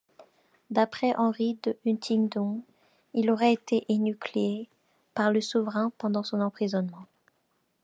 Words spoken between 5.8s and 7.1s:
pendant son emprisonnement.